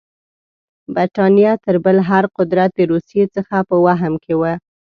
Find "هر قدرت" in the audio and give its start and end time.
2.09-2.69